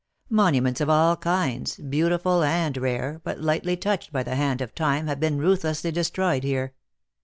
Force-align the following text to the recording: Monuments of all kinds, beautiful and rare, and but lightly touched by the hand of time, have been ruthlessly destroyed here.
Monuments 0.31 0.81
of 0.81 0.89
all 0.89 1.15
kinds, 1.15 1.75
beautiful 1.77 2.43
and 2.43 2.75
rare, 2.77 3.09
and 3.11 3.23
but 3.23 3.39
lightly 3.39 3.77
touched 3.77 4.11
by 4.11 4.23
the 4.23 4.33
hand 4.35 4.59
of 4.59 4.73
time, 4.73 5.05
have 5.05 5.19
been 5.19 5.37
ruthlessly 5.37 5.91
destroyed 5.91 6.43
here. 6.43 6.73